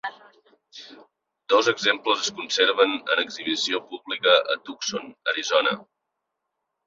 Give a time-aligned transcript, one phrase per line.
[1.51, 5.75] Dos exemples es conserven en exhibició pública a Tucson, Arizona.